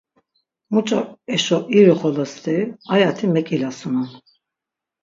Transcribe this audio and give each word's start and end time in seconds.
Muç̆o 0.71 0.99
eşo 1.35 1.57
irixolo 1.77 2.25
steri 2.31 2.63
ayati 2.93 3.25
mek̆ilasunon. 3.33 4.09